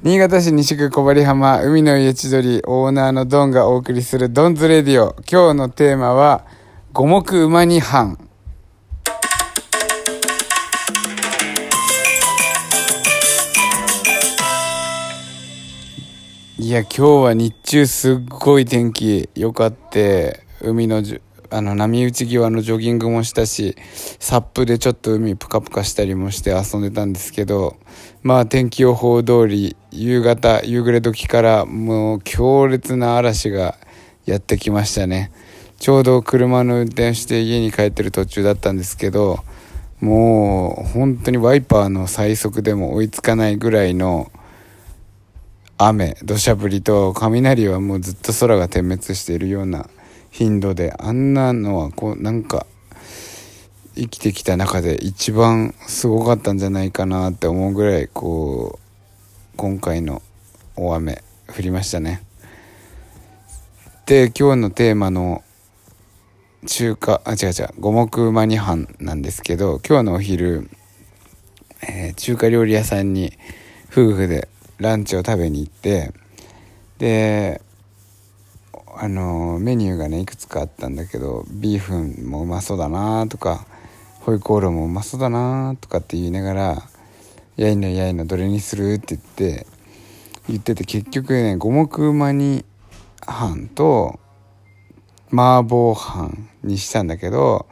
[0.00, 5.16] 新潟市西区小針浜海の家千鳥オーナーのドンがお送りするドンズレディオ。
[5.28, 6.46] 今日のテーマは
[6.92, 8.16] 五目馬に半
[16.60, 23.76] いや今日は日中すっごい天気良かって海のじゅあの波打ち際のジョギングもしたし
[24.18, 27.76] サップでちょっと海プカプカしたりもして遊んでたんですけど
[28.22, 33.76] まあ天気予報通り夕方夕暮れ時からもう強烈な嵐が
[34.26, 35.32] やってきましたね。
[35.78, 39.38] ちょうど車の運転して家に帰ってる途中だったんですけど
[40.00, 44.30] もう本当にワイパーの最速でも追いつかないぐらいの
[45.76, 49.88] 雨土砂降りと雷はもうずっと空が点滅しているような
[50.30, 52.66] 頻度であんなのはこうなんか
[53.94, 60.22] 生きてきた中で一番すごかったんじゃないかなって思うぐらいこう今回の
[60.76, 62.22] 大雨降りましたね。
[64.06, 65.42] で今日のテーマの
[66.66, 70.70] 中華あ違う違う五目馬二飯なんですけど今日のお昼、
[71.82, 73.32] えー、中華料理屋さんに
[73.90, 76.12] 夫婦でランチを食べに行って
[76.98, 77.60] で
[79.00, 83.64] あのメニューがねいくつかあったんだけどビーフンもうまそうだなとか
[84.22, 86.82] ホイコーローもうまそうだなとかって言いながら
[87.56, 89.66] 「やいのやいのどれにする?」って言って
[90.48, 92.64] 言ってて結局ね五目うま煮
[93.24, 94.18] 飯と
[95.32, 97.66] 麻婆飯にしたんだけど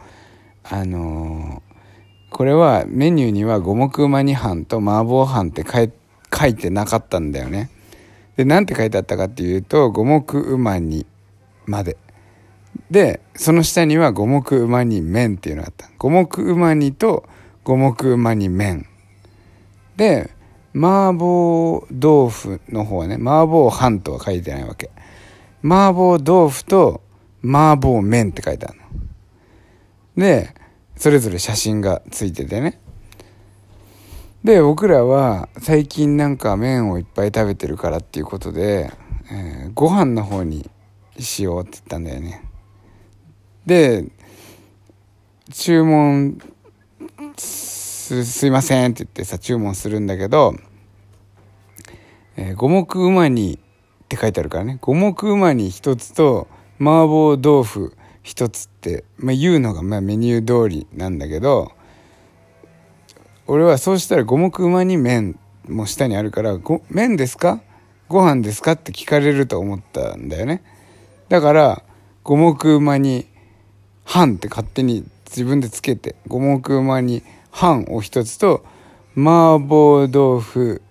[0.63, 1.61] あの
[2.31, 7.69] これはメニューには五目うま煮飯と麻婆飯って書いてなかったんだよね。
[8.37, 11.05] で何て書いてあったかっていうと五目うま煮
[11.67, 11.97] まで。
[12.91, 15.89] でその下には五目うま煮麺っていうのがあった。
[15.99, 17.25] 五目うま煮と
[17.65, 18.87] 五目うま煮麺
[19.97, 20.31] で
[20.75, 24.91] 麻婆豆腐の方はね麻婆飯とは書いてないわけ。
[25.65, 27.03] 麻婆豆腐と
[27.43, 30.23] 麻婆麺って書いてあるの。
[30.23, 30.55] で
[30.97, 32.81] それぞれ写真がついててね。
[34.45, 38.93] で僕らは最近なんか麺をいっぱい食べてるからっていうことで、
[39.31, 40.71] えー、ご飯の方に
[41.23, 42.43] しようって言ったんだよね
[43.67, 44.05] で
[45.53, 46.39] 注文
[47.37, 50.55] すすいませんって言ってさ注文するんだけど、
[52.37, 53.59] えー、五目うま煮っ
[54.09, 56.47] て書いてあるからね五目うま煮一つと
[56.81, 61.73] 麻婆豆腐一つって、まあ、言うのがまあメニュー通りなんだけど
[63.47, 65.39] 俺はそうしたら五目うま煮麺
[65.69, 66.59] も下にあるから
[66.91, 67.61] 「麺ですか？
[68.09, 70.63] ご飯ですか?」って聞かれると思ったんだよね。
[71.29, 71.83] だから
[72.23, 73.27] 五目馬に
[74.05, 78.65] 半って勝手に自分でつけて五目馬に半を一つと
[79.17, 80.83] 麻婆豆腐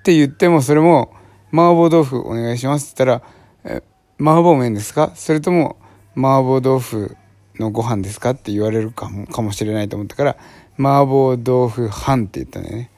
[0.00, 1.14] って言ってもそれも
[1.52, 3.24] 麻婆豆腐お願いしますって言った
[3.70, 3.82] ら
[4.18, 5.12] 麻婆麺ですか？
[5.14, 5.76] それとも
[6.16, 7.16] 麻婆豆腐
[7.58, 10.36] のご飯ですかって言われるかもかもしれないと思ったから
[10.78, 12.90] 麻婆豆腐半って言ったんだよね。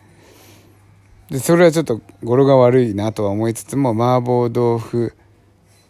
[1.30, 5.14] でそれはちょっと語呂が悪いなとは思いつつも麻婆豆腐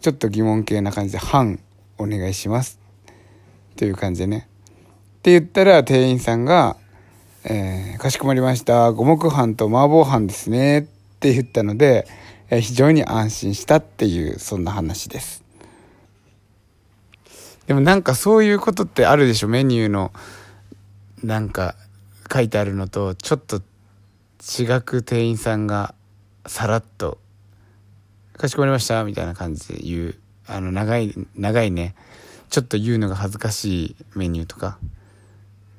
[0.01, 1.59] ちょっと疑問系な感じで「半
[1.97, 2.79] お願いします」
[3.75, 4.47] という感じでね。
[5.19, 6.77] って言ったら店員さんが
[7.43, 8.91] 「えー、かしこまりました。
[8.91, 10.83] 五目飯と麻婆飯ですね」っ
[11.19, 12.07] て言ったので、
[12.49, 15.43] えー、非常に安心したっていうそんな話です。
[17.65, 19.47] でもなんかそういうことってあるでしょ？
[19.47, 20.13] メニューの
[21.23, 21.75] なんか
[22.31, 23.61] 書いてあるのとちょっと
[24.39, 25.93] 違く店員さんが
[26.45, 27.17] さらっと
[28.37, 30.15] かしこまりましたみたいな感じで言う。
[30.47, 31.95] あの長い長いね。
[32.49, 34.77] ちょっと言うのが恥ずかしいメニューとか。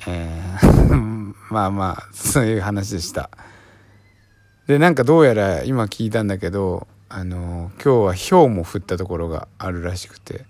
[0.07, 3.31] えー まあまあそういう話でした。
[4.67, 10.45] でなんかどうやら今聞いたんだけどあの今日は氷も降ったところがあるらしくて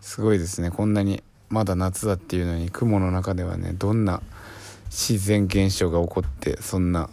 [0.00, 0.70] すごいですね。
[0.70, 4.22] こんなにまだ夏だっていうのに雲の中ではねどんな
[4.86, 7.10] 自然現象が起こってそんな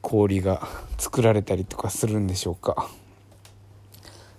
[0.00, 0.66] 氷が
[0.96, 2.88] 作られたりとかするんでしょうか。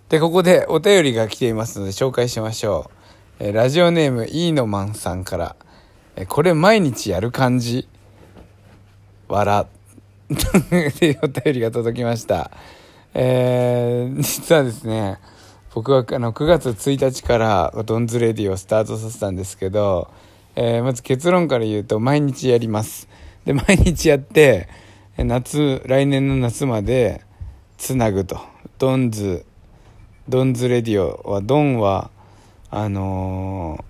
[0.10, 2.90] で、ここでお便りが来ていますので紹介しましょ
[3.40, 3.44] う。
[3.44, 5.56] えラジオネームイーノマンさんから、
[6.16, 7.90] えこれ毎日やる感じ？
[9.28, 12.52] 笑っていうお便りが届きました。
[13.14, 15.20] えー、実はですね、
[15.74, 20.10] 僕はあの9月1日からドンズレディオをスタートさせたんですけど、
[20.56, 23.10] えー、まず結論から言うと毎日やります。
[23.44, 24.70] で、毎日やって、
[25.18, 27.26] 夏、来年の夏まで
[27.78, 28.40] つなぐと。
[28.80, 29.46] ドンズ
[30.30, 32.12] ドンズレディオはドンは
[32.70, 33.86] あの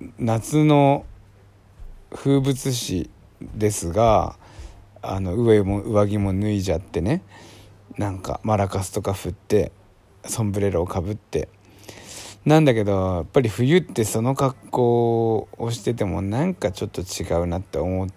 [0.00, 1.04] ー、夏の
[2.10, 3.10] 風物詩
[3.54, 4.38] ですが
[5.02, 7.22] あの上も上着も脱いじゃってね
[7.98, 9.72] なんかマラカスとか振って
[10.24, 11.48] ソンブレロをかぶって。
[12.46, 18.08] なんだけどやっぱり冬ってその格好をしててもなんかちょっと違うなって思っ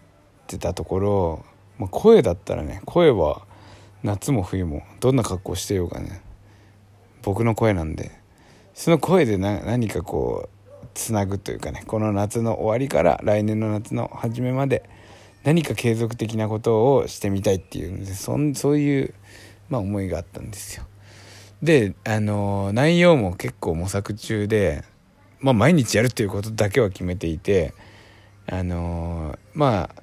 [0.47, 1.45] てたところ、
[1.77, 3.45] まあ、声だったらね声は
[4.01, 6.21] 夏も冬もどんな格好してようがね。
[7.25, 8.11] 僕の声なんで
[8.75, 14.87] その声で何かこうつなぐというかねこの夏の終わりから来年の夏の初めまで
[15.43, 19.13] 何か継続的なことをしてみたいっていうのでそそういう、
[19.69, 20.85] まあ、思いがあったんですよ。
[21.63, 24.83] であの内容も結構模索中で、
[25.39, 27.73] まあ、毎日やるっていうことだけは決めていて
[28.45, 30.01] あのまあ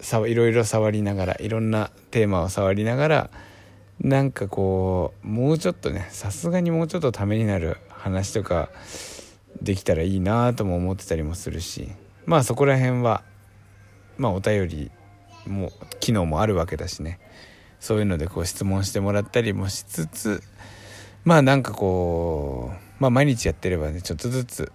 [0.00, 3.30] さいろいろ触りながらいろんなテーマを触りながら
[4.00, 8.68] なんかこうもうちょっとねさすがにもうちょっとためになる話とか
[9.62, 11.88] できたらいいなとも思ってたりもするし
[12.26, 13.22] まあそこら辺は
[14.18, 14.90] まあお便り
[15.46, 17.20] も機能もあるわけだしね。
[17.78, 20.42] そういうのでこう質問してもらったりもしつつ
[21.24, 24.72] まあなんかこうまあ毎日やってればねちょっとずつ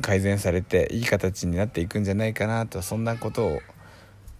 [0.00, 3.60] 改善されていい形になっていくんじゃないかなとそんなことを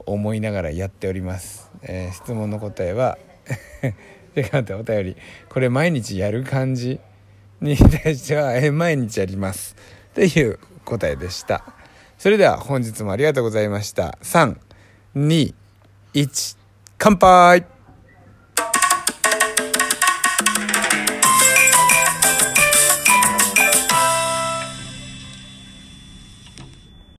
[0.04, 3.16] 思いながらやっております、えー、質問の答えは
[4.34, 5.16] てかってお便り。
[5.48, 7.00] これ毎日やる感じ
[7.60, 9.76] に対しては、え、毎日やります。
[10.10, 11.64] っていう答えでした。
[12.18, 14.18] それでは本日もありがとうございました。
[14.22, 15.54] 321
[16.98, 17.71] 乾杯。